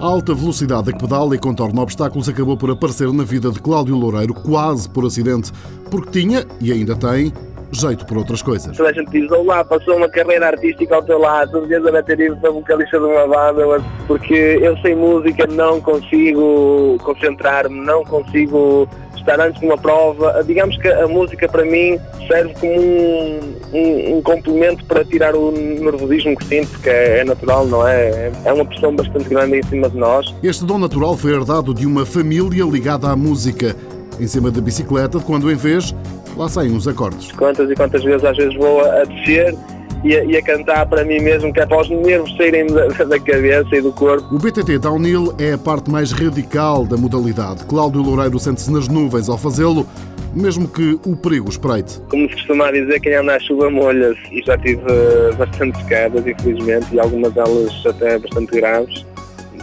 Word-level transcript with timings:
A 0.00 0.06
alta 0.06 0.34
velocidade 0.34 0.88
a 0.88 0.92
que 0.94 0.98
pedala 0.98 1.34
e 1.34 1.38
contorna 1.38 1.82
obstáculos 1.82 2.26
acabou 2.26 2.56
por 2.56 2.70
aparecer 2.70 3.12
na 3.12 3.22
vida 3.22 3.50
de 3.50 3.60
Cláudio 3.60 3.94
Loureiro, 3.94 4.32
quase 4.32 4.88
por 4.88 5.04
acidente, 5.04 5.52
porque 5.90 6.20
tinha, 6.20 6.46
e 6.58 6.72
ainda 6.72 6.96
tem, 6.96 7.30
jeito 7.72 8.04
por 8.06 8.18
outras 8.18 8.42
coisas. 8.42 8.76
Toda 8.76 8.90
a 8.90 8.92
gente 8.92 9.10
diz, 9.10 9.30
olá, 9.30 9.64
passou 9.64 9.96
uma 9.96 10.08
carreira 10.08 10.48
artística 10.48 10.94
ao 10.94 11.02
teu 11.02 11.18
lado, 11.18 11.52
tu 11.52 11.60
devias 11.62 11.86
haver 11.86 12.04
ter 12.04 12.20
ido 12.20 12.36
para 12.36 12.50
vocalista 12.50 12.98
de 12.98 13.04
uma 13.04 13.26
banda, 13.26 13.82
porque 14.06 14.58
eu 14.60 14.76
sem 14.78 14.96
música 14.96 15.46
não 15.46 15.80
consigo 15.80 16.98
concentrar-me, 17.02 17.80
não 17.80 18.04
consigo 18.04 18.88
estar 19.16 19.40
antes 19.40 19.60
de 19.60 19.66
uma 19.66 19.78
prova. 19.78 20.42
Digamos 20.44 20.76
que 20.78 20.88
a 20.88 21.06
música 21.06 21.48
para 21.48 21.64
mim 21.64 21.98
serve 22.26 22.54
como 22.58 22.80
um, 22.80 23.40
um, 23.72 24.16
um 24.16 24.22
complemento 24.22 24.84
para 24.84 25.04
tirar 25.04 25.34
o 25.34 25.52
nervosismo 25.52 26.36
que 26.36 26.44
sinto, 26.44 26.70
porque 26.70 26.90
é, 26.90 27.18
é 27.20 27.24
natural, 27.24 27.66
não 27.66 27.86
é? 27.86 28.32
É 28.44 28.52
uma 28.52 28.64
pressão 28.64 28.94
bastante 28.94 29.28
grande 29.28 29.58
em 29.58 29.62
cima 29.64 29.88
de 29.88 29.96
nós. 29.96 30.34
Este 30.42 30.64
dom 30.64 30.78
natural 30.78 31.16
foi 31.16 31.32
herdado 31.32 31.72
de 31.74 31.86
uma 31.86 32.04
família 32.04 32.64
ligada 32.64 33.08
à 33.08 33.16
música. 33.16 33.76
Em 34.18 34.26
cima 34.26 34.50
da 34.50 34.60
bicicleta, 34.60 35.18
quando 35.18 35.50
em 35.50 35.54
vez, 35.54 35.94
lá 36.40 36.48
saem 36.48 36.74
os 36.74 36.88
acordes. 36.88 37.30
Quantas 37.32 37.70
e 37.70 37.74
quantas 37.74 38.02
vezes 38.02 38.24
às 38.24 38.36
vezes 38.36 38.54
vou 38.56 38.80
a, 38.80 39.02
a 39.02 39.04
descer 39.04 39.54
e 40.02 40.16
a, 40.16 40.24
e 40.24 40.36
a, 40.36 40.42
cantar 40.42 40.86
para 40.86 41.04
mim 41.04 41.20
mesmo, 41.20 41.52
que 41.52 41.60
é 41.60 41.66
para 41.66 41.82
os 41.82 41.90
nervos 41.90 42.34
saírem 42.36 42.66
da, 42.66 42.86
da, 43.04 43.20
cabeça 43.20 43.76
e 43.76 43.82
do 43.82 43.92
corpo. 43.92 44.34
O 44.34 44.38
BTT 44.38 44.78
Downhill 44.78 45.34
é 45.38 45.52
a 45.52 45.58
parte 45.58 45.90
mais 45.90 46.10
radical 46.12 46.86
da 46.86 46.96
modalidade. 46.96 47.64
Cláudio 47.66 48.00
Loureiro 48.00 48.38
sente-se 48.38 48.72
nas 48.72 48.88
nuvens 48.88 49.28
ao 49.28 49.36
fazê-lo, 49.36 49.86
mesmo 50.34 50.66
que 50.66 50.98
o 51.04 51.14
perigo 51.14 51.50
espreite. 51.50 52.00
Como 52.08 52.26
se 52.30 52.36
costuma 52.36 52.70
dizer, 52.72 52.98
quem 53.00 53.14
anda 53.14 53.36
à 53.36 53.40
chuva 53.40 53.68
molha-se. 53.68 54.20
E 54.32 54.42
já 54.42 54.56
tive 54.56 54.80
uh, 54.80 55.36
bastantes 55.36 55.82
quedas, 55.82 56.26
infelizmente, 56.26 56.86
e 56.92 57.00
algumas 57.00 57.34
delas 57.34 57.70
até 57.84 58.18
bastante 58.18 58.52
graves 58.52 59.09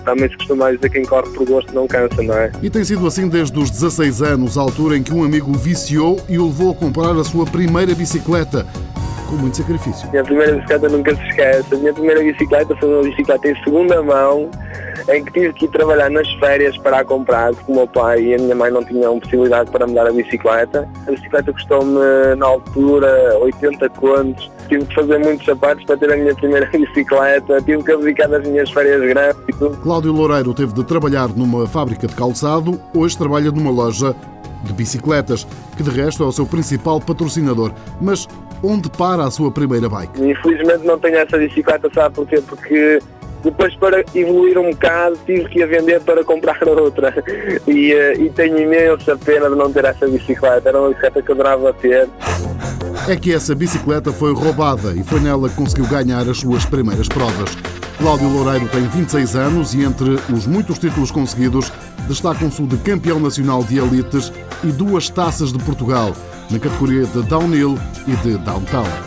também 0.07 0.29
se 0.29 0.37
costuma 0.37 0.71
dizer 0.71 0.89
que 0.89 0.89
quem 0.89 1.05
corre 1.05 1.29
por 1.31 1.45
gosto 1.45 1.75
não 1.75 1.85
cansa, 1.85 2.23
não 2.23 2.33
é? 2.33 2.49
E 2.63 2.69
tem 2.69 2.83
sido 2.85 3.05
assim 3.05 3.27
desde 3.27 3.59
os 3.59 3.69
16 3.69 4.21
anos, 4.21 4.57
a 4.57 4.61
altura 4.61 4.95
em 4.95 5.03
que 5.03 5.13
um 5.13 5.21
amigo 5.23 5.51
viciou 5.53 6.17
e 6.29 6.39
o 6.39 6.45
levou 6.45 6.71
a 6.71 6.75
comprar 6.75 7.11
a 7.11 7.23
sua 7.25 7.45
primeira 7.45 7.93
bicicleta 7.93 8.65
com 9.29 9.35
muito 9.35 9.57
sacrifício. 9.57 10.09
Minha 10.11 10.23
primeira 10.23 10.53
bicicleta 10.53 10.87
nunca 10.87 11.13
se 11.13 11.21
esquece. 11.23 11.75
A 11.75 11.77
minha 11.77 11.93
primeira 11.93 12.23
bicicleta 12.23 12.73
foi 12.77 12.89
uma 12.89 13.03
bicicleta 13.03 13.49
em 13.49 13.63
segunda 13.63 14.01
mão, 14.01 14.49
em 15.09 15.23
que 15.23 15.31
tive 15.31 15.53
que 15.53 15.65
ir 15.65 15.69
trabalhar 15.69 16.09
nas 16.09 16.31
férias 16.33 16.77
para 16.77 16.99
a 16.99 17.05
comprar, 17.05 17.53
porque 17.53 17.71
o 17.71 17.75
meu 17.75 17.87
pai 17.87 18.21
e 18.21 18.35
a 18.35 18.37
minha 18.37 18.55
mãe 18.55 18.71
não 18.71 18.83
tinham 18.83 19.19
possibilidade 19.19 19.71
para 19.71 19.87
me 19.87 19.93
dar 19.93 20.07
a 20.07 20.11
bicicleta. 20.11 20.87
A 21.07 21.11
bicicleta 21.11 21.53
custou-me, 21.53 22.35
na 22.35 22.45
altura, 22.45 23.37
80 23.39 23.89
contos. 23.89 24.51
Tive 24.67 24.85
que 24.85 24.95
fazer 24.95 25.17
muitos 25.19 25.45
sapatos 25.45 25.83
para 25.85 25.97
ter 25.97 26.11
a 26.11 26.17
minha 26.17 26.35
primeira 26.35 26.65
bicicleta, 26.71 27.61
tive 27.61 27.83
que 27.83 27.91
abdicar 27.91 28.29
das 28.29 28.45
minhas 28.45 28.69
férias 28.69 29.01
grandes 29.01 29.41
e 29.47 29.53
tudo. 29.53 29.77
Cláudio 29.77 30.11
Loureiro 30.11 30.53
teve 30.53 30.73
de 30.73 30.83
trabalhar 30.83 31.29
numa 31.29 31.65
fábrica 31.67 32.07
de 32.07 32.15
calçado, 32.15 32.79
hoje 32.93 33.17
trabalha 33.17 33.51
numa 33.51 33.71
loja 33.71 34.13
de 34.63 34.73
bicicletas, 34.73 35.47
que 35.77 35.83
de 35.83 35.89
resto 35.89 36.23
é 36.23 36.25
o 36.25 36.31
seu 36.31 36.45
principal 36.45 36.99
patrocinador. 36.99 37.71
Mas 38.01 38.27
onde 38.63 38.89
para 38.89 39.23
a 39.23 39.31
sua 39.31 39.51
primeira 39.51 39.87
bike? 39.87 40.21
Infelizmente 40.21 40.85
não 40.85 40.99
tenho 40.99 41.17
essa 41.17 41.37
bicicleta, 41.37 41.89
sabe 41.93 42.15
porquê? 42.15 42.41
Porque 42.41 42.99
depois 43.43 43.75
para 43.75 44.03
evoluir 44.13 44.57
um 44.57 44.71
bocado 44.71 45.17
tive 45.25 45.45
que 45.49 45.63
a 45.63 45.67
vender 45.67 46.01
para 46.01 46.23
comprar 46.23 46.59
outra 46.67 47.13
e, 47.67 47.93
eh, 47.93 48.13
e 48.17 48.29
tenho 48.29 48.59
imensa 48.59 49.17
pena 49.17 49.49
de 49.49 49.55
não 49.55 49.71
ter 49.71 49.85
essa 49.85 50.07
bicicleta, 50.07 50.69
era 50.69 50.79
uma 50.79 50.89
bicicleta 50.89 51.21
que 51.21 51.29
eu 51.29 51.35
adorava 51.35 51.73
ter. 51.73 52.07
É 53.07 53.15
que 53.15 53.33
essa 53.33 53.55
bicicleta 53.55 54.11
foi 54.11 54.33
roubada 54.33 54.93
e 54.93 55.03
foi 55.03 55.19
nela 55.19 55.49
que 55.49 55.55
conseguiu 55.55 55.87
ganhar 55.87 56.27
as 56.27 56.39
suas 56.39 56.65
primeiras 56.65 57.07
provas. 57.07 57.55
Cláudio 57.97 58.29
Loureiro 58.29 58.67
tem 58.67 58.81
26 58.81 59.35
anos 59.35 59.73
e 59.73 59.83
entre 59.83 60.11
os 60.31 60.45
muitos 60.45 60.77
títulos 60.77 61.09
conseguidos 61.09 61.71
destacam-se 62.07 62.61
o 62.61 62.67
de 62.67 62.77
campeão 62.77 63.19
nacional 63.19 63.63
de 63.63 63.79
elites 63.79 64.31
e 64.63 64.67
duas 64.67 65.09
taças 65.09 65.51
de 65.51 65.59
Portugal 65.63 66.13
na 66.49 66.59
categoria 66.59 67.05
de 67.05 67.23
downhill 67.23 67.77
e 68.07 68.15
de 68.17 68.37
downtown. 68.37 69.06